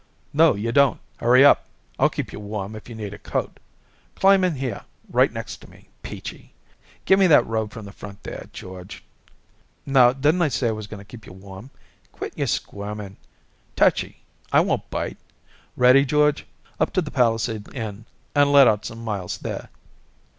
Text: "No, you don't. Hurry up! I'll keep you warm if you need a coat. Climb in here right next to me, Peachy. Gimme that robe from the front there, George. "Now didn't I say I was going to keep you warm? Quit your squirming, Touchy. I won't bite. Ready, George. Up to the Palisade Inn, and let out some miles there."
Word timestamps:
"No, 0.33 0.55
you 0.55 0.71
don't. 0.71 0.99
Hurry 1.17 1.45
up! 1.45 1.67
I'll 1.99 2.09
keep 2.09 2.33
you 2.33 2.39
warm 2.39 2.75
if 2.75 2.89
you 2.89 2.95
need 2.95 3.13
a 3.13 3.19
coat. 3.19 3.59
Climb 4.15 4.43
in 4.43 4.55
here 4.55 4.81
right 5.11 5.31
next 5.31 5.57
to 5.57 5.69
me, 5.69 5.89
Peachy. 6.01 6.55
Gimme 7.05 7.27
that 7.27 7.45
robe 7.45 7.71
from 7.71 7.85
the 7.85 7.91
front 7.91 8.23
there, 8.23 8.49
George. 8.51 9.03
"Now 9.85 10.11
didn't 10.11 10.41
I 10.41 10.47
say 10.47 10.69
I 10.69 10.71
was 10.71 10.87
going 10.87 11.01
to 11.01 11.05
keep 11.05 11.27
you 11.27 11.33
warm? 11.33 11.69
Quit 12.11 12.35
your 12.35 12.47
squirming, 12.47 13.17
Touchy. 13.75 14.23
I 14.51 14.61
won't 14.61 14.89
bite. 14.89 15.17
Ready, 15.77 16.03
George. 16.03 16.47
Up 16.79 16.91
to 16.93 17.01
the 17.03 17.11
Palisade 17.11 17.71
Inn, 17.75 18.05
and 18.33 18.51
let 18.51 18.67
out 18.67 18.85
some 18.85 19.03
miles 19.03 19.37
there." 19.37 19.69